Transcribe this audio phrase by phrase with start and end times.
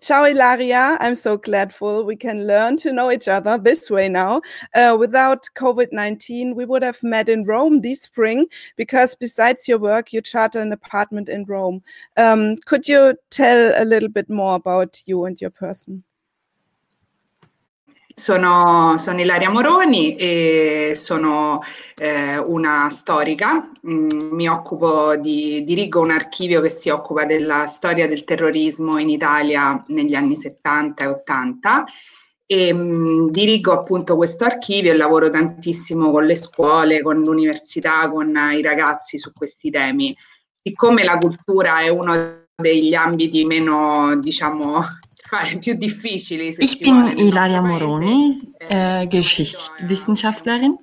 [0.00, 0.96] ciao Ilaria.
[1.00, 4.42] I'm so gladful we can learn to know each other this way now.
[4.74, 8.46] Uh, without COVID 19, we would have met in Rome this spring
[8.76, 11.82] because besides your work, you charter an apartment in Rome.
[12.16, 16.04] Um, could you tell a little bit more about you and your person?
[18.14, 21.60] Sono, sono, Ilaria Moroni e sono
[21.96, 28.08] eh, una storica, mm, mi occupo di, dirigo un archivio che si occupa della storia
[28.08, 31.84] del terrorismo in Italia negli anni 70 e 80
[32.46, 38.36] e mm, dirigo appunto questo archivio e lavoro tantissimo con le scuole, con l'università, con
[38.52, 40.16] i ragazzi su questi temi.
[40.50, 44.84] Siccome la cultura è uno degli ambiti meno, diciamo,
[46.58, 48.34] Ich bin Ilaria Moroni,
[48.68, 50.76] äh, Geschichtswissenschaftlerin,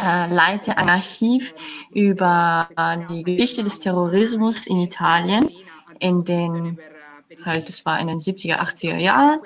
[0.00, 1.54] äh, leite ein Archiv
[1.92, 2.68] über
[3.10, 5.50] die Geschichte des Terrorismus in Italien
[6.00, 6.78] in den,
[7.44, 9.40] halt, das war in den 70er, 80er Jahren.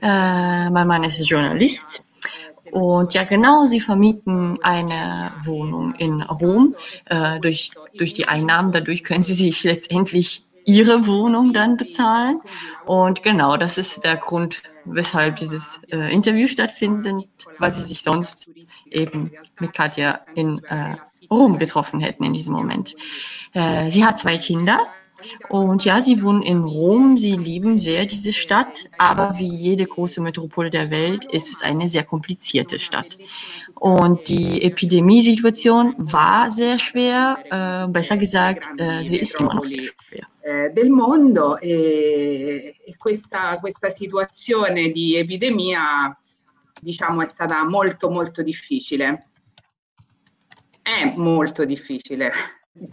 [0.00, 2.04] Äh, mein Mann ist Journalist.
[2.70, 6.74] Und ja, genau, sie vermieten eine Wohnung in Rom.
[7.06, 12.40] Äh, durch, durch die Einnahmen dadurch können sie sich letztendlich ihre Wohnung dann bezahlen.
[12.86, 17.26] Und genau, das ist der Grund, weshalb dieses äh, Interview stattfindet,
[17.58, 18.50] weil sie sich sonst
[18.90, 20.96] eben mit Katja in äh,
[21.30, 22.94] Rom getroffen hätten in diesem Moment.
[23.52, 24.80] Äh, sie hat zwei Kinder
[25.48, 30.20] und ja, sie wohnen in Rom, sie lieben sehr diese Stadt, aber wie jede große
[30.20, 33.16] Metropole der Welt ist es eine sehr komplizierte Stadt.
[33.74, 39.84] Und die Epidemiesituation war sehr schwer, äh, besser gesagt, äh, sie ist immer noch sehr
[39.84, 40.26] schwer.
[40.46, 46.14] Eh, del mondo e, e questa, questa situazione di epidemia
[46.82, 49.30] diciamo è stata molto molto difficile.
[50.82, 52.30] È molto difficile.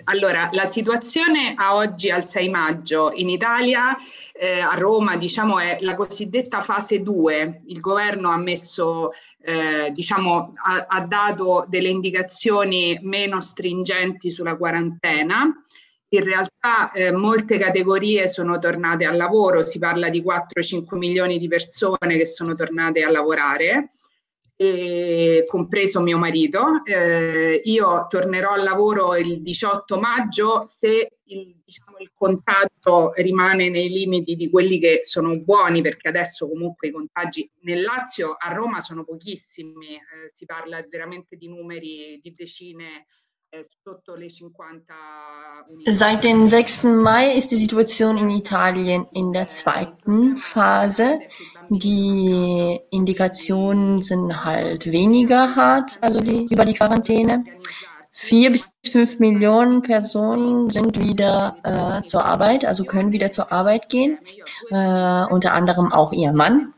[0.05, 3.97] Allora, la situazione a oggi, al 6 maggio, in Italia,
[4.31, 7.63] eh, a Roma, diciamo, è la cosiddetta fase 2.
[7.65, 9.09] Il governo ha messo,
[9.41, 15.53] eh, diciamo, ha, ha dato delle indicazioni meno stringenti sulla quarantena
[16.13, 21.47] in realtà eh, molte categorie sono tornate al lavoro, si parla di 4-5 milioni di
[21.47, 23.89] persone che sono tornate a lavorare,
[24.57, 26.83] e, compreso mio marito.
[26.83, 33.89] Eh, io tornerò al lavoro il 18 maggio se il, diciamo, il contagio rimane nei
[33.89, 38.81] limiti di quelli che sono buoni, perché adesso comunque i contagi nel Lazio, a Roma
[38.81, 43.05] sono pochissimi, eh, si parla veramente di numeri di decine
[45.85, 46.83] Seit dem 6.
[46.83, 51.19] Mai ist die Situation in Italien in der zweiten Phase.
[51.69, 57.43] Die Indikationen sind halt weniger hart, also die, über die Quarantäne.
[58.13, 63.89] Vier bis fünf Millionen Personen sind wieder äh, zur Arbeit, also können wieder zur Arbeit
[63.89, 64.17] gehen,
[64.69, 66.73] äh, unter anderem auch ihr Mann.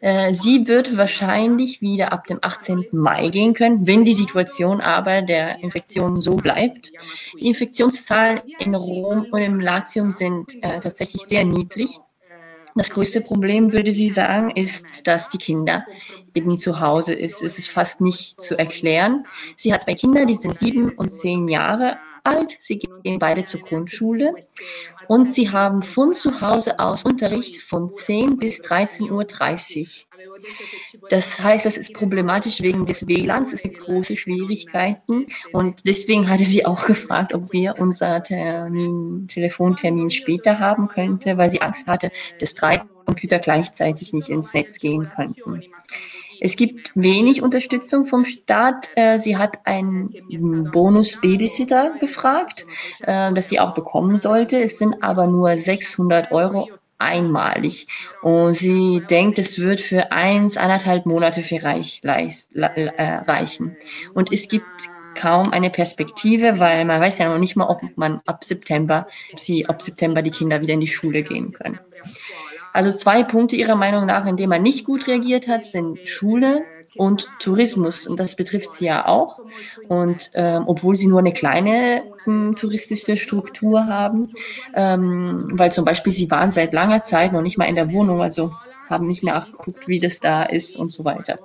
[0.00, 2.86] Äh, sie wird wahrscheinlich wieder ab dem 18.
[2.92, 6.92] Mai gehen können, wenn die Situation aber der Infektion so bleibt.
[7.40, 11.98] Die Infektionszahlen in Rom und im Latium sind äh, tatsächlich sehr niedrig.
[12.74, 15.84] Das größte Problem, würde sie sagen, ist, dass die Kinder
[16.34, 17.42] eben zu Hause ist.
[17.42, 19.26] Es ist fast nicht zu erklären.
[19.56, 22.56] Sie hat zwei Kinder, die sind sieben und zehn Jahre alt.
[22.60, 24.34] Sie gehen beide zur Grundschule
[25.08, 31.08] und sie haben von zu Hause aus Unterricht von 10 bis 13.30 Uhr.
[31.10, 33.52] Das heißt, das ist problematisch wegen des WLANs.
[33.52, 35.24] Es gibt große Schwierigkeiten.
[35.52, 41.50] Und deswegen hatte sie auch gefragt, ob wir unser Termin, Telefontermin später haben könnten, weil
[41.50, 45.62] sie Angst hatte, dass drei Computer gleichzeitig nicht ins Netz gehen könnten.
[46.40, 48.90] Es gibt wenig Unterstützung vom Staat.
[48.96, 50.12] Äh, sie hat einen
[50.72, 52.66] Bonus-Babysitter gefragt,
[53.00, 54.58] äh, das sie auch bekommen sollte.
[54.58, 57.86] Es sind aber nur 600 Euro einmalig.
[58.22, 63.76] Und sie denkt, es wird für eins, anderthalb Monate für reich, leist, äh, reichen.
[64.14, 64.64] Und es gibt
[65.14, 69.38] kaum eine Perspektive, weil man weiß ja noch nicht mal, ob man ab September, ob
[69.38, 71.78] sie ab September die Kinder wieder in die Schule gehen können.
[72.78, 76.62] Also zwei Punkte Ihrer Meinung nach, in denen man nicht gut reagiert hat, sind Schule
[76.94, 78.06] und Tourismus.
[78.06, 79.40] Und das betrifft sie ja auch.
[79.88, 84.32] Und ähm, obwohl sie nur eine kleine ähm, touristische Struktur haben,
[84.74, 88.22] ähm, weil zum Beispiel sie waren seit langer Zeit noch nicht mal in der Wohnung,
[88.22, 88.52] also
[88.88, 91.40] haben nicht nachgeguckt, wie das da ist und so weiter.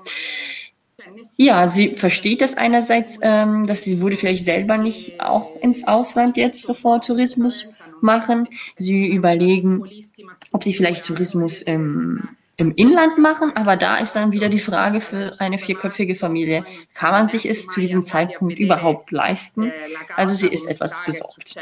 [1.36, 6.38] Ja, sie versteht das einerseits, ähm, dass sie wurde vielleicht selber nicht auch ins Ausland
[6.38, 7.66] jetzt sofort Tourismus
[8.02, 8.48] machen.
[8.78, 9.84] Sie überlegen,
[10.52, 15.02] ob sie vielleicht Tourismus im, im Inland machen, aber da ist dann wieder die Frage
[15.02, 16.64] für eine vierköpfige Familie,
[16.94, 19.72] kann man sich es zu diesem Zeitpunkt überhaupt leisten?
[20.16, 21.56] Also sie ist etwas besorgt.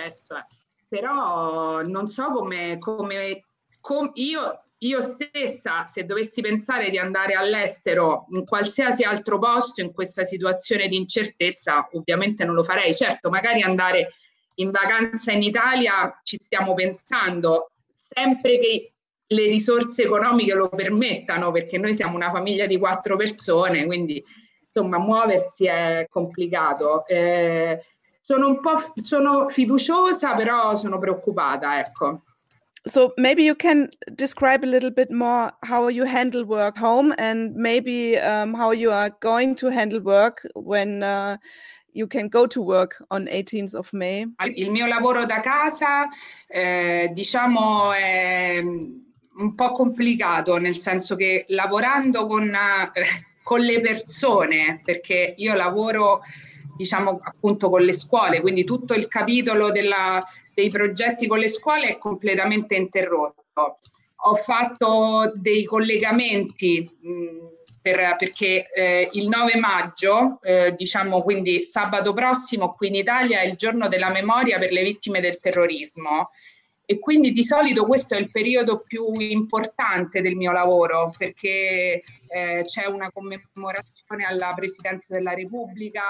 [0.89, 3.43] Però non so come, come,
[3.81, 9.93] come io io stessa, se dovessi pensare di andare all'estero in qualsiasi altro posto in
[9.93, 12.95] questa situazione di incertezza, ovviamente non lo farei.
[12.95, 14.07] Certo, magari andare
[14.55, 17.71] in vacanza in Italia ci stiamo pensando,
[18.13, 18.93] sempre che
[19.27, 24.23] le risorse economiche lo permettano, perché noi siamo una famiglia di quattro persone, quindi
[24.63, 27.05] insomma muoversi è complicato.
[27.07, 27.81] Eh,
[28.21, 32.23] sono un po' sono fiduciosa, però sono preoccupata, ecco.
[32.87, 37.55] so maybe you can describe a little bit more how you handle work home and
[37.55, 41.37] maybe um, how you are going to handle work when uh,
[41.93, 44.25] you can go to work on 18th of May.
[44.55, 46.07] Il mio lavoro da casa,
[46.47, 52.51] eh, diciamo, è un po' complicato, nel senso che lavorando con,
[53.43, 56.21] con le persone, perché io lavoro
[56.75, 60.19] diciamo appunto con le scuole, quindi tutto il capitolo della,
[60.53, 63.77] dei progetti con le scuole è completamente interrotto.
[64.23, 72.13] Ho fatto dei collegamenti mh, per, perché eh, il 9 maggio, eh, diciamo quindi sabato
[72.13, 76.29] prossimo qui in Italia è il giorno della memoria per le vittime del terrorismo.
[76.85, 82.61] E quindi di solito questo è il periodo più importante del mio lavoro perché eh,
[82.65, 86.01] c'è una commemorazione alla Presidenza della Repubblica,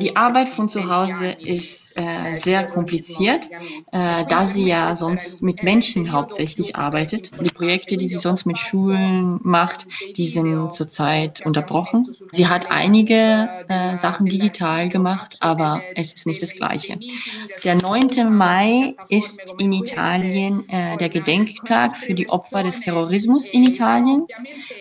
[0.00, 3.48] Die Arbeit von zu Hause ist äh, sehr kompliziert,
[3.92, 7.30] äh, da sie ja sonst mit Menschen hauptsächlich arbeitet.
[7.40, 9.86] Die Projekte, die sie sonst mit Schulen macht,
[10.16, 12.14] die sind zurzeit unterbrochen.
[12.32, 16.98] Sie hat einige äh, Sachen digital gemacht, aber es ist nicht das Gleiche.
[17.64, 18.34] Der 9.
[18.34, 24.26] Mai ist in Italien äh, der Gedenktag für die Opfer des Terrorismus in Italien,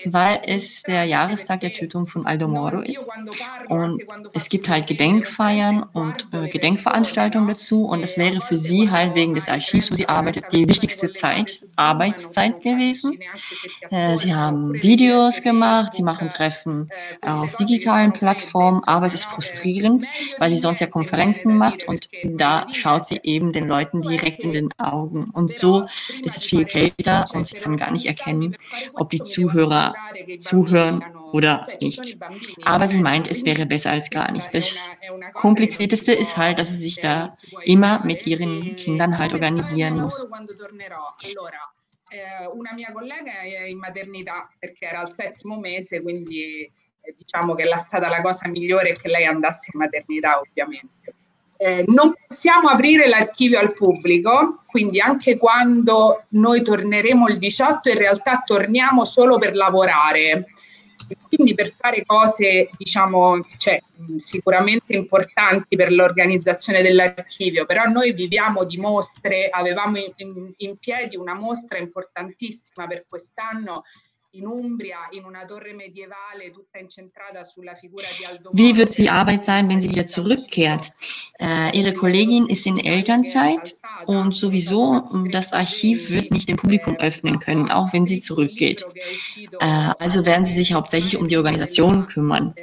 [0.05, 3.09] weil es der Jahrestag der Tötung von Aldo Moro ist.
[3.69, 7.85] Und es gibt halt Gedenkfeiern und äh, Gedenkveranstaltungen dazu.
[7.85, 11.61] Und es wäre für sie halt wegen des Archivs, wo sie arbeitet, die wichtigste Zeit,
[11.75, 13.19] Arbeitszeit gewesen.
[13.91, 16.89] Äh, sie haben Videos gemacht, sie machen Treffen
[17.21, 20.05] auf digitalen Plattformen, aber es ist frustrierend,
[20.39, 24.53] weil sie sonst ja Konferenzen macht und da schaut sie eben den Leuten direkt in
[24.53, 25.25] den Augen.
[25.33, 25.85] Und so
[26.23, 28.55] ist es viel kälter und sie kann gar nicht erkennen,
[28.93, 29.93] ob die Zuhörer
[30.39, 31.03] zuhören
[31.35, 32.17] oder nicht.
[32.63, 34.53] Aber sie meint, es wäre besser als gar nicht.
[34.53, 34.89] Das
[35.33, 37.35] Komplizierteste ist halt, dass sie sich da
[37.65, 40.29] immer mit ihren Kindern halt organisieren muss.
[42.53, 46.69] una mia collega è in maternità perché era al settimo mese, quindi
[47.17, 51.13] diciamo che la stata la cosa migliore che lei andasse in maternità, ovviamente.
[51.57, 57.97] Eh, non possiamo aprire l'archivio al pubblico, quindi anche quando noi torneremo il 18 in
[57.97, 60.47] realtà torniamo solo per lavorare
[61.27, 63.81] quindi per fare cose, diciamo, cioè,
[64.17, 71.33] sicuramente importanti per l'organizzazione dell'archivio, però noi viviamo di mostre, avevamo in, in, piedi una
[71.33, 73.83] mostra importantissima per quest'anno
[74.31, 79.07] in Umbria, in una torre medievale, tutta incentrata sulla figura di Aldo Wie wird die
[79.07, 80.91] Arbeit sein, wenn sie wieder zurückkehrt?
[81.39, 87.39] Äh, ihre Kollegin ist in Elternzeit und sowieso das Archiv wird nicht dem Publikum öffnen
[87.39, 88.85] können, auch wenn sie zurückgeht.
[89.59, 92.53] Äh, also werden sie sich hauptsächlich um die Organisation kümmern.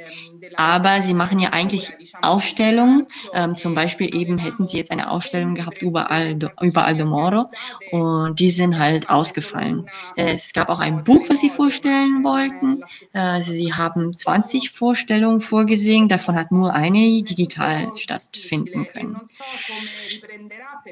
[0.55, 3.07] Aber sie machen ja eigentlich Ausstellungen.
[3.33, 7.49] Ähm, zum Beispiel eben hätten sie jetzt eine Ausstellung gehabt über Aldo, über Aldo Moro
[7.91, 9.87] und die sind halt ausgefallen.
[10.15, 12.83] Es gab auch ein Buch, was sie vorstellen wollten.
[13.13, 19.17] Äh, sie haben 20 Vorstellungen vorgesehen, davon hat nur eine digital stattfinden können.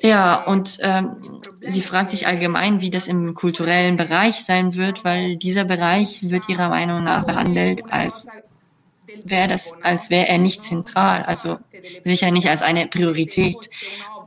[0.02, 5.38] Ja, und ähm, sie fragt sich allgemein, wie das im kulturellen Bereich sein wird, weil
[5.38, 8.28] dieser Bereich wird ihrer Meinung nach behandelt als
[9.26, 11.58] wäre das, als wäre er nicht zentral, also
[12.06, 13.70] sicher nicht als eine Priorität.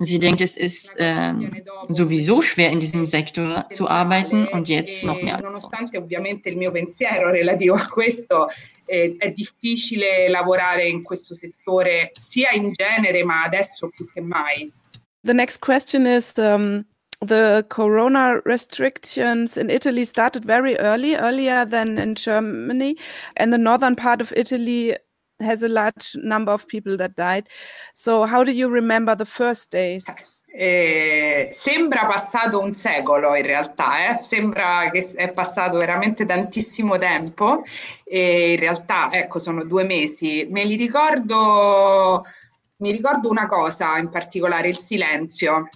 [0.00, 5.20] Sie denkt, es ist ähm, sowieso schwer in diesem Sektor zu arbeiten und jetzt noch
[5.22, 5.92] mehr als sonst.
[8.86, 14.70] Eh, è difficile lavorare in questo settore sia in genere ma adesso più che mai.
[15.22, 16.84] The next question is um,
[17.24, 22.96] the corona restrictions in Italy started very early, earlier than in Germany.
[23.36, 24.96] And the northern part of Italy
[25.40, 27.48] has a large number of people that died.
[27.94, 30.04] So, how do you remember the first days?
[30.56, 34.22] Eh, sembra passato un secolo in realtà, eh?
[34.22, 37.64] sembra che è passato veramente tantissimo tempo
[38.04, 40.46] e in realtà ecco sono due mesi.
[40.48, 42.24] Me li ricordo,
[42.76, 45.70] mi ricordo una cosa in particolare, il silenzio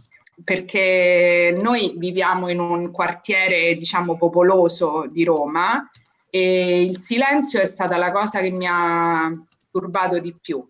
[0.44, 5.88] perché noi viviamo in un quartiere, diciamo, popoloso di Roma
[6.30, 9.30] e il silenzio è stata la cosa che mi ha
[9.70, 10.66] turbato di più.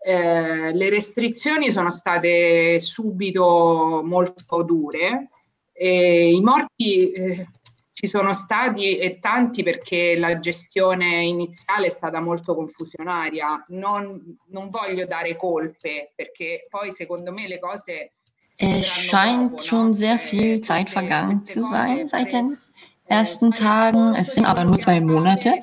[0.00, 5.30] Eh, le restrizioni sono state subito molto dure
[5.72, 7.46] e i morti eh,
[7.92, 13.64] ci sono stati e tanti perché la gestione iniziale è stata molto confusionaria.
[13.68, 18.12] Non, non voglio dare colpe perché poi secondo me le cose
[18.58, 22.58] Es scheint schon sehr viel Zeit vergangen zu sein seit den
[23.06, 24.14] ersten Tagen.
[24.14, 25.62] Es sind aber nur zwei Monate.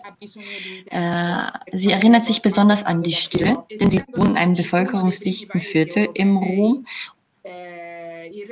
[0.89, 1.41] Äh,
[1.73, 6.37] sie erinnert sich besonders an die Stille, denn sie wohnt in einem bevölkerungsdichten Viertel im
[6.37, 6.85] Rom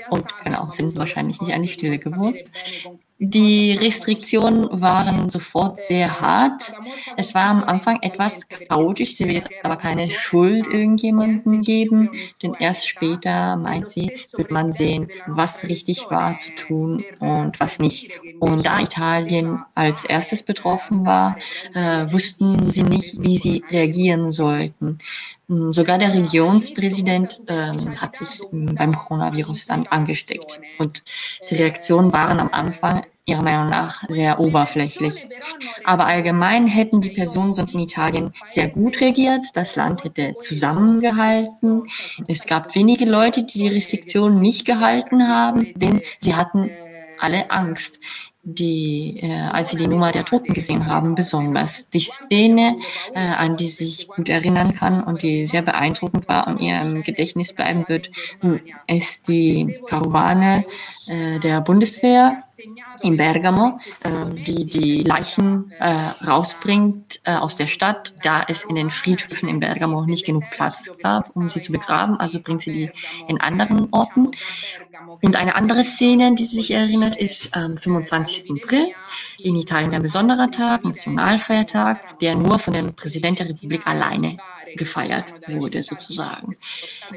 [0.10, 2.38] und genau, sind wahrscheinlich nicht an die Stille gewohnt.
[3.20, 6.74] Die Restriktionen waren sofort sehr hart.
[7.15, 9.15] Es war am Anfang etwas chaotisch.
[9.15, 12.10] Sie wird aber keine Schuld irgendjemandem geben,
[12.41, 17.79] denn erst später, meint sie, wird man sehen, was richtig war zu tun und was
[17.79, 18.20] nicht.
[18.39, 21.38] Und da Italien als erstes betroffen war,
[21.74, 24.98] äh, wussten sie nicht, wie sie reagieren sollten.
[25.48, 30.62] Sogar der Regionspräsident ähm, hat sich beim Coronavirus dann angesteckt.
[30.79, 31.03] Und
[31.50, 35.27] die Reaktionen waren am Anfang ihrer Meinung nach sehr oberflächlich.
[35.84, 39.46] Aber allgemein hätten die Personen sonst in Italien sehr gut reagiert.
[39.53, 41.84] Das Land hätte zusammengehalten.
[42.27, 46.70] Es gab wenige Leute, die die Restriktionen nicht gehalten haben, denn sie hatten
[47.20, 48.00] alle Angst
[48.44, 51.90] die, äh, als sie die Nummer der Toten gesehen haben, besonders.
[51.90, 52.78] Die Szene,
[53.14, 56.80] äh, an die sie sich gut erinnern kann und die sehr beeindruckend war und ihr
[56.82, 58.12] im Gedächtnis bleiben wird,
[58.88, 60.66] ist die Karawane
[61.08, 62.44] äh, der Bundeswehr
[63.02, 65.94] in Bergamo, äh, die die Leichen äh,
[66.26, 70.90] rausbringt äh, aus der Stadt, da es in den Friedhöfen in Bergamo nicht genug Platz
[71.02, 72.18] gab, um sie zu begraben.
[72.18, 72.92] Also bringt sie die
[73.28, 74.32] in anderen Orten.
[75.22, 78.51] Und eine andere Szene, die sich erinnert, ist am 25.
[78.51, 78.88] April
[79.39, 84.38] in Italien ein besonderer Tag, Nationalfeiertag, der nur von dem Präsident der Republik alleine
[84.75, 86.55] gefeiert wurde, sozusagen.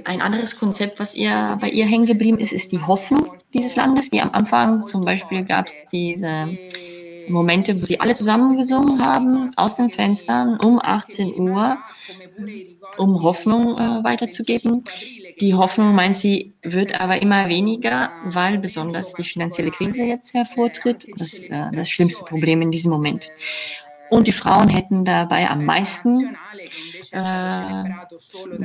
[0.04, 4.10] Ein anderes Konzept, was ihr bei ihr hängen geblieben ist, ist die Hoffnung dieses Landes.
[4.10, 6.58] Die am Anfang zum Beispiel gab es diese
[7.28, 11.78] Momente, wo sie alle zusammen gesungen haben, aus den Fenstern um 18 Uhr,
[12.98, 14.84] um Hoffnung äh, weiterzugeben.
[15.40, 21.06] Die Hoffnung, meint sie, wird aber immer weniger, weil besonders die finanzielle Krise jetzt hervortritt.
[21.18, 23.30] Das ist äh, das schlimmste Problem in diesem Moment.
[24.08, 26.36] Und die Frauen hätten dabei am meisten
[27.10, 27.84] äh,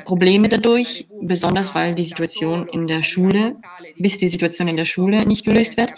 [0.05, 3.55] Probleme dadurch, besonders weil die Situation in der Schule,
[3.97, 5.93] bis die Situation in der Schule nicht gelöst wird.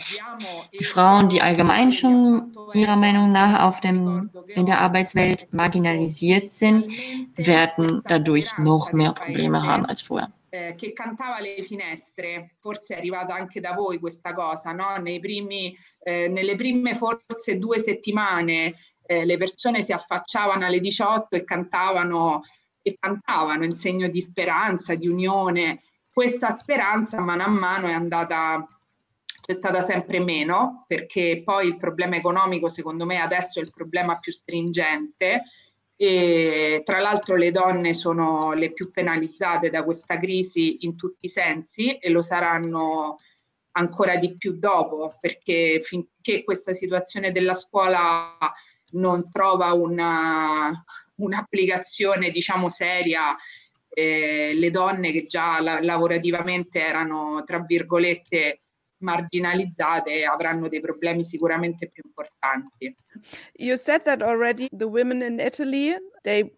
[0.80, 6.92] Die Frauen, die allgemein schon ihrer Meinung nach auf dem, in der Arbeitswelt marginalisiert sind,
[7.36, 10.32] werden dadurch noch mehr Probleme haben als vorher.
[10.54, 15.02] Eh, che cantava le finestre, forse è arrivata anche da voi questa cosa, no?
[15.20, 21.44] Primi, eh, nelle prime forse due settimane eh, le persone si affacciavano alle 18 e
[21.44, 22.44] cantavano,
[22.84, 25.82] e cantavano in segno di speranza, di unione.
[26.08, 28.64] Questa speranza mano a mano è andata
[29.42, 34.18] c'è stata sempre meno perché poi il problema economico secondo me adesso è il problema
[34.20, 35.46] più stringente
[36.06, 41.30] e tra l'altro le donne sono le più penalizzate da questa crisi in tutti i
[41.30, 43.16] sensi e lo saranno
[43.72, 48.32] ancora di più dopo perché finché questa situazione della scuola
[48.92, 50.84] non trova una,
[51.16, 53.34] un'applicazione diciamo seria
[53.88, 58.63] eh, le donne che già la, lavorativamente erano tra virgolette
[59.04, 62.96] marginalizzate avranno dei problemi sicuramente più importanti.
[63.54, 66.52] You said that already the women in Italy they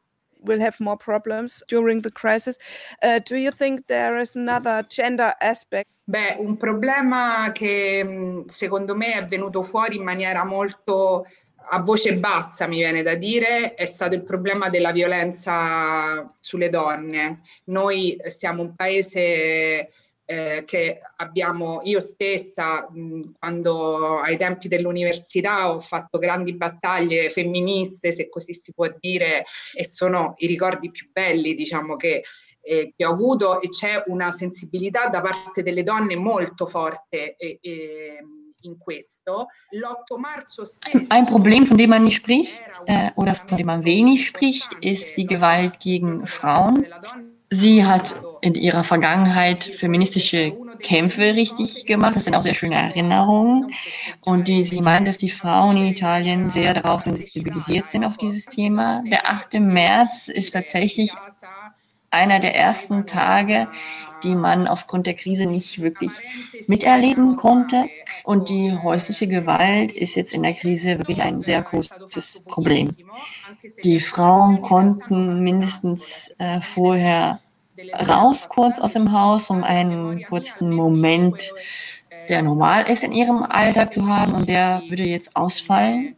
[0.45, 2.57] will have more problems during the crisis.
[3.01, 5.89] Uh, do you think there is another gender aspect?
[6.07, 11.25] Beh, un problema che secondo me è venuto fuori in maniera molto
[11.69, 17.41] a voce bassa, mi viene da dire, è stato il problema della violenza sulle donne.
[17.65, 19.89] Noi siamo un paese
[20.25, 28.11] eh, che abbiamo, io stessa, mh, quando ai tempi dell'università ho fatto grandi battaglie femministe,
[28.11, 32.23] se così si può dire, e sono i ricordi più belli, diciamo, che,
[32.61, 37.35] eh, che ho avuto, e c'è una sensibilità da parte delle donne molto forte.
[37.35, 38.17] E, e,
[38.65, 39.47] in questo.
[39.69, 43.85] L'8 marzo stesso Ein Problem, von dem man nicht spricht äh, oder von dem man
[43.85, 46.87] wenig spricht, ist die Gewalt gegen Frauen.
[47.49, 52.15] Sie hat in ihrer Vergangenheit feministische Kämpfe richtig gemacht.
[52.15, 53.71] Das sind auch sehr schöne Erinnerungen.
[54.23, 58.45] Und die, sie meint, dass die Frauen in Italien sehr darauf sensibilisiert sind auf dieses
[58.45, 59.03] Thema.
[59.09, 59.55] Der 8.
[59.55, 61.11] März ist tatsächlich
[62.15, 63.67] einer der ersten Tage,
[64.23, 66.11] die man aufgrund der Krise nicht wirklich
[66.67, 67.85] miterleben konnte.
[68.23, 72.95] Und die häusliche Gewalt ist jetzt in der Krise wirklich ein sehr großes Problem.
[73.83, 77.39] Die Frauen konnten mindestens äh, vorher
[78.07, 81.51] raus kurz aus dem Haus, um einen kurzen Moment,
[82.29, 86.15] der normal ist in ihrem Alltag zu haben und der würde jetzt ausfallen.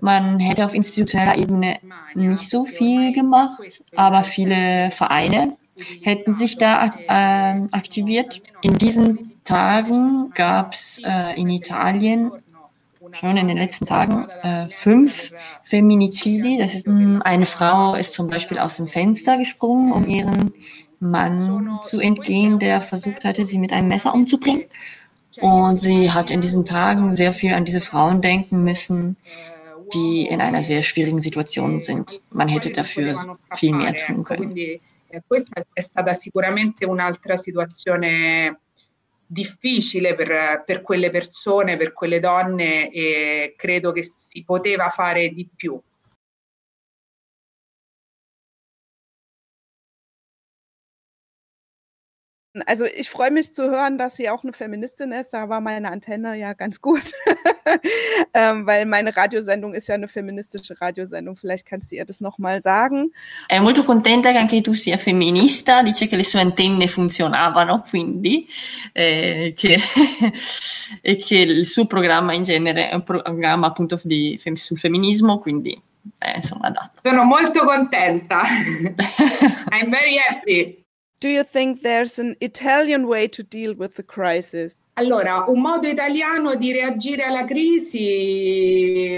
[0.00, 1.78] Man hätte auf institutioneller Ebene
[2.14, 5.56] nicht so viel gemacht, aber viele Vereine
[6.02, 8.42] hätten sich da äh, aktiviert.
[8.62, 12.32] In diesen Tagen gab es äh, in Italien
[13.12, 15.32] schon in den letzten Tagen äh, fünf
[15.64, 16.58] Feminicidi.
[16.58, 20.52] Das ist, mh, eine Frau ist zum Beispiel aus dem Fenster gesprungen, um ihren
[20.98, 24.64] Mann zu entgehen, der versucht hatte, sie mit einem Messer umzubringen.
[25.40, 29.16] Und sie hat in diesen Tagen sehr viel an diese Frauen denken müssen,
[29.92, 32.20] die in einer sehr schwierigen Situation sind.
[32.30, 33.14] Man hätte dafür
[33.54, 34.52] viel mehr tun können.
[35.26, 38.58] Questa è stata sicuramente un'altra situazione
[39.26, 45.48] difficile per, per, quelle persone, per quelle donne e credo che si poteva fare di
[45.54, 45.80] più.
[52.64, 55.32] Also ich freue mich zu hören, dass sie auch eine Feministin ist.
[55.32, 57.12] Da war meine Antenne ja ganz gut,
[58.34, 61.36] ähm, weil meine Radiosendung ist ja eine feministische Radiosendung.
[61.36, 63.10] Vielleicht kannst du ihr das nochmal sagen.
[63.48, 68.48] È molto contenta che anche tu sia femminista, dice che le sue antenne funzionavano, quindi
[68.92, 69.78] eh, che,
[71.02, 75.80] e che il suo programma in genere è un programma appunto di, sul femminismo, quindi
[76.18, 77.00] eh, insomma dato.
[77.02, 78.42] Sono molto contenta.
[79.70, 80.85] I'm very happy.
[81.18, 84.76] Do you think there's an Italian way to deal with the crisis?
[84.94, 89.16] Allora, un modo italiano di reagire alla crisi,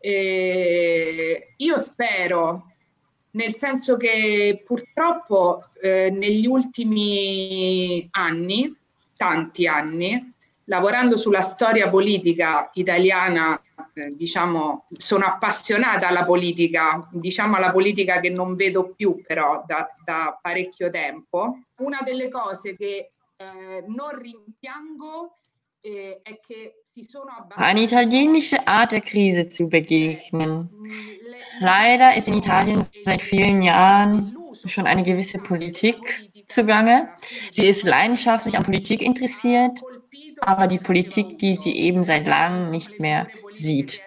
[0.00, 2.72] eh, io spero,
[3.32, 8.74] nel senso che purtroppo eh, negli ultimi anni,
[9.16, 10.18] tanti anni,
[10.64, 13.60] lavorando sulla storia politica italiana,
[13.98, 19.92] eh, diciamo, sono appassionata alla politica, diciamo alla politica che non vedo più però da,
[20.04, 21.58] da parecchio tempo.
[21.78, 25.34] Una delle cose che eh, non rimpiango
[25.80, 27.64] eh, è che si sono abbastanza...
[27.64, 30.68] Eine italienische Art der Krise zu begegnen.
[31.60, 35.96] Leider ist in Italien seit vielen Jahren schon eine gewisse Politik
[36.46, 37.08] zugange.
[37.50, 39.80] Sie ist leidenschaftlich an Politik interessiert,
[40.40, 44.02] aber die Politik, die sie eben seit langem nicht mehr sieht.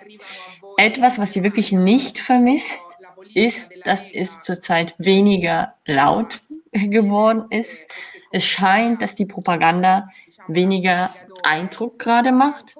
[0.77, 2.97] Etwas, was sie wirklich nicht vermisst,
[3.33, 6.41] ist, dass es zurzeit weniger laut
[6.71, 7.85] geworden ist.
[8.31, 10.09] Es scheint, dass die Propaganda
[10.47, 11.09] weniger
[11.43, 12.75] Eindruck gerade macht.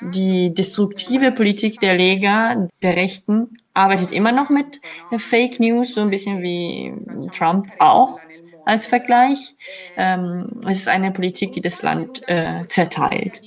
[0.00, 4.80] Die destruktive Politik der Lega, der Rechten, arbeitet immer noch mit
[5.18, 6.92] Fake News, so ein bisschen wie
[7.32, 8.20] Trump auch
[8.66, 9.54] als Vergleich.
[9.96, 13.40] Ähm, es ist eine Politik, die das Land äh, zerteilt.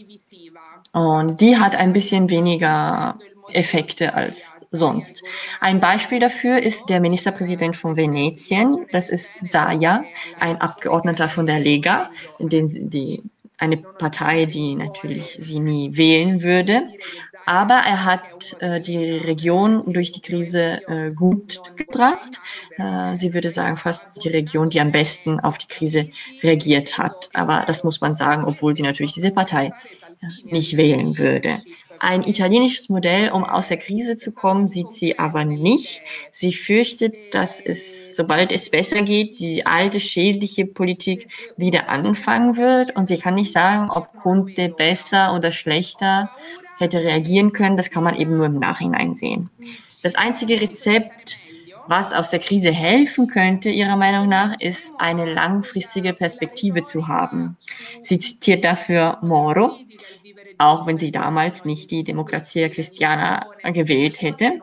[0.92, 3.20] Und die hat ein bisschen weniger
[3.54, 5.24] Effekte als sonst.
[5.60, 10.04] Ein Beispiel dafür ist der Ministerpräsident von Venetien, das ist Zaja,
[10.40, 13.24] ein Abgeordneter von der Lega, den die
[13.58, 16.84] eine Partei, die natürlich sie nie wählen würde.
[17.50, 22.40] Aber er hat äh, die Region durch die Krise äh, gut gebracht.
[22.78, 26.12] Äh, sie würde sagen, fast die Region, die am besten auf die Krise
[26.44, 27.28] reagiert hat.
[27.34, 29.74] Aber das muss man sagen, obwohl sie natürlich diese Partei
[30.22, 31.58] äh, nicht wählen würde.
[32.00, 36.04] Ein italienisches Modell, um aus der Krise zu kommen, sieht sie aber nicht.
[36.32, 42.96] Sie fürchtet, dass es, sobald es besser geht, die alte schädliche Politik wieder anfangen wird.
[42.96, 46.30] Und sie kann nicht sagen, ob Conte besser oder schlechter
[46.80, 49.50] hätte reagieren können, das kann man eben nur im Nachhinein sehen.
[50.02, 51.40] Das einzige Rezept,
[51.88, 57.58] was aus der Krise helfen könnte, ihrer Meinung nach, ist eine langfristige Perspektive zu haben.
[58.04, 59.78] Sie zitiert dafür Moro,
[60.58, 64.62] auch wenn sie damals nicht die Demokratia Christiana gewählt hätte.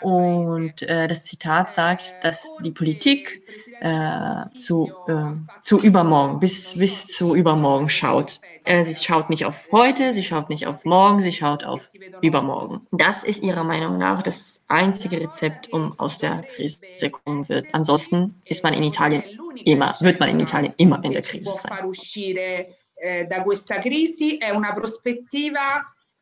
[0.00, 3.42] Und äh, das Zitat sagt, dass die Politik
[3.80, 8.40] äh, zu, äh, zu übermorgen, bis, bis zu übermorgen schaut.
[8.64, 11.90] Äh, sie schaut nicht auf heute, sie schaut nicht auf morgen, sie schaut auf
[12.22, 12.86] übermorgen.
[12.92, 17.66] Das ist ihrer Meinung nach das einzige Rezept, um aus der Krise zu kommen wird.
[17.72, 19.22] Ansonsten ist man in Italien
[19.64, 21.92] immer, wird man in Italien immer in der Krise sein.
[22.96, 25.64] Eh, da questa crisi è una prospettiva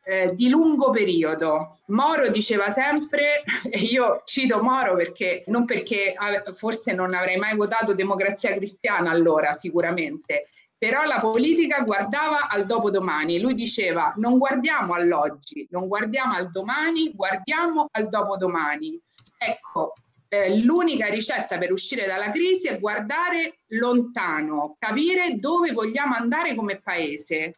[0.03, 1.79] eh, di lungo periodo.
[1.87, 6.13] Moro diceva sempre, e io cito Moro perché non perché
[6.53, 10.47] forse non avrei mai votato democrazia cristiana allora, sicuramente,
[10.83, 13.39] però la politica guardava al dopodomani.
[13.39, 18.99] Lui diceva non guardiamo all'oggi, non guardiamo al domani, guardiamo al dopodomani.
[19.37, 19.93] Ecco,
[20.27, 26.81] eh, l'unica ricetta per uscire dalla crisi è guardare lontano, capire dove vogliamo andare come
[26.81, 27.53] paese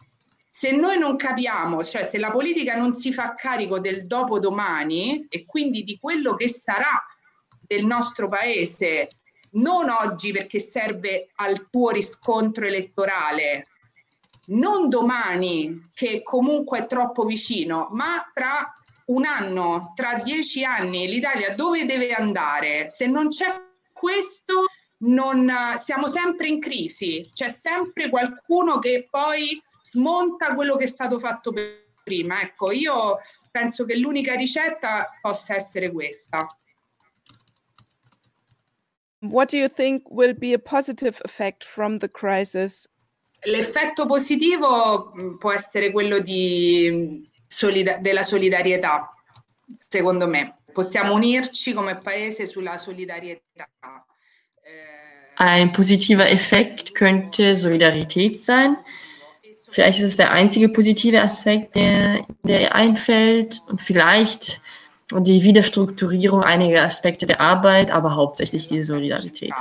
[0.48, 5.46] se noi non capiamo, cioè se la politica non si fa carico del dopodomani e
[5.46, 7.04] quindi di quello che sarà
[7.60, 9.08] del nostro paese
[9.56, 13.68] non oggi perché serve al tuo riscontro elettorale,
[14.48, 18.72] non domani che comunque è troppo vicino, ma tra
[19.06, 22.90] un anno, tra dieci anni, l'Italia dove deve andare?
[22.90, 24.66] Se non c'è questo,
[25.00, 31.20] non, siamo sempre in crisi, c'è sempre qualcuno che poi smonta quello che è stato
[31.20, 31.54] fatto
[32.04, 32.42] prima.
[32.42, 33.20] Ecco, io
[33.52, 36.48] penso che l'unica ricetta possa essere questa.
[39.30, 42.88] What do you think will be a positive effect from the crisis?
[43.46, 49.14] L'effetto positivo mm, può essere quello di solida- della solidarietà,
[49.78, 50.58] secondo me.
[50.74, 53.70] Possiamo unirci come paese sulla solidarietà.
[55.38, 58.78] Ein positiver Effekt könnte Solidarität sein.
[59.72, 63.62] Vielleicht ist es der einzige positive Aspekt, der, der einfällt.
[63.68, 64.62] Und vielleicht
[65.12, 69.54] die Wiederstrukturierung einiger Aspekte der Arbeit, aber hauptsächlich die Solidarität.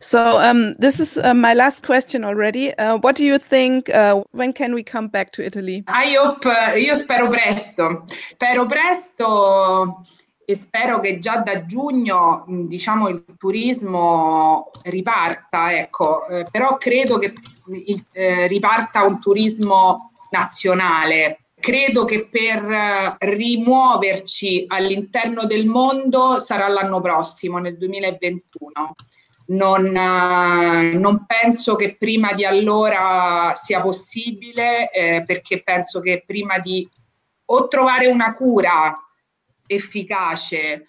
[0.00, 2.72] So um, this is uh, my last question already.
[2.78, 3.88] Uh, what do you think?
[3.90, 5.84] Uh, when can we come back to Italy?
[5.86, 8.04] I hope, uh, io spero presto.
[8.30, 10.02] Spero presto
[10.46, 16.26] e spero che già da giugno, diciamo, il turismo riparta, ecco.
[16.28, 17.34] Eh, però credo che
[17.66, 21.45] il, eh, riparta un turismo nazionale.
[21.66, 28.92] Credo che per uh, rimuoverci all'interno del mondo sarà l'anno prossimo, nel 2021
[29.46, 36.58] non, eh, non, penso che prima di allora sia possibile eh, perché penso che prima
[36.58, 36.88] di
[37.46, 38.96] o trovare una cura
[39.66, 40.86] efficace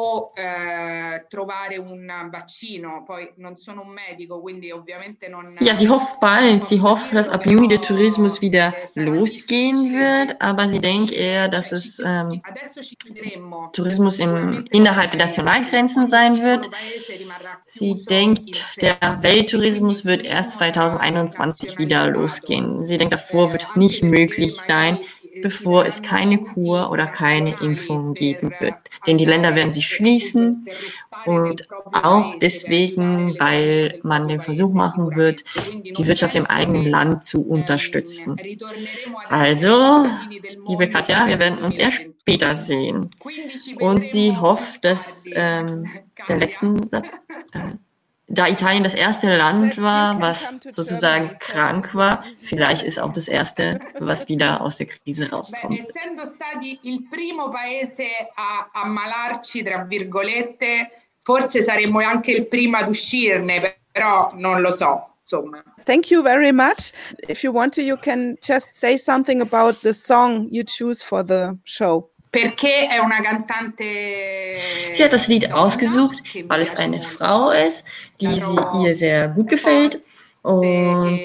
[0.00, 5.56] o eh, trovare un vaccino, poi non sono un medico, quindi ovviamente non...
[5.60, 10.68] Ja, sie hofft bald, sie hofft, dass ab Juni der Tourismus wieder losgehen wird, aber
[10.68, 12.40] sie denkt eher, dass es ähm,
[13.72, 16.70] Tourismus im, innerhalb der Nationalgrenzen sein wird.
[17.66, 22.84] Sie denkt, der Welttourismus wird erst 2021 wieder losgehen.
[22.84, 24.98] Sie denkt, davor wird es nicht möglich sein,
[25.42, 28.74] bevor es keine Kur oder keine Impfung geben wird.
[29.06, 30.66] Denn die Länder werden sich schließen
[31.26, 35.44] und auch deswegen, weil man den Versuch machen wird,
[35.84, 38.36] die Wirtschaft im eigenen Land zu unterstützen.
[39.28, 40.06] Also,
[40.68, 43.10] liebe Katja, wir werden uns erst später sehen.
[43.78, 45.88] Und sie hofft, dass ähm,
[46.28, 47.10] der letzten Satz.
[47.52, 47.72] Äh,
[48.30, 53.80] da Italien das erste Land war, was sozusagen krank war, vielleicht ist auch das erste,
[53.98, 55.78] was wieder aus der Krise rauskommt.
[55.78, 60.90] Essendo stati il primo paese a ammalarci, tra virgolette,
[61.22, 65.06] forse saremmo anche il primo ad uscirne, però non lo so.
[65.22, 65.62] Insomma.
[65.84, 66.92] Thank you very much.
[67.28, 71.22] If you want to, you can just say something about the song you choose for
[71.24, 72.09] the show.
[72.30, 74.54] Perché è una cantante.
[74.92, 77.84] Sie hat das Lied ausgesucht, weil es eine Frau ist,
[78.20, 80.00] die sie ihr sehr gut gefällt
[80.42, 81.20] und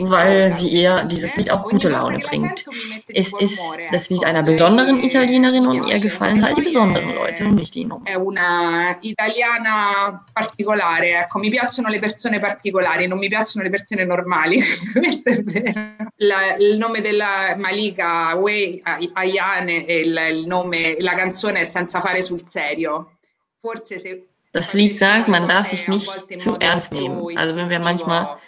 [0.00, 2.64] weil sie ihr dieses Lied auch gute Laune bringt.
[3.08, 7.54] Es ist das Lied einer besonderen Italienerin und ihr gefallen halt die besonderen Leute und
[7.54, 8.04] nicht die Nomen.
[8.06, 14.04] È una italiana particolare, ecco, mi piacciono le persone particolari, non mi piacciono le persone
[14.04, 15.96] normali, questo è vero.
[16.16, 18.82] La, il nome della Malika Wei
[19.14, 23.16] Ayane e il, il nome, la canzone è Senza fare sul serio.
[23.58, 26.10] Forse se das Lied sagt, man darf sich nicht
[26.40, 27.36] zu ernst nehmen.
[27.36, 28.38] Also wenn wir manchmal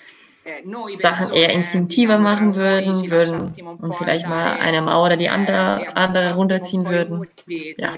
[0.96, 6.34] Sachen eher instinktiver machen würden, würden und vielleicht mal eine Mauer oder die andere, andere
[6.34, 7.96] runterziehen würden, ja,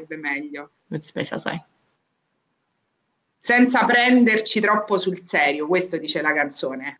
[0.89, 1.61] wird es besser sein.
[3.41, 6.97] Senza prenderci troppo sul serio, questo dice la canzone.